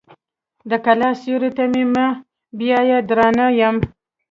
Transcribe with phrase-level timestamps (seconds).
[0.69, 2.07] د کلا سیوري ته مې مه
[2.59, 3.75] بیایه ډارنه یم.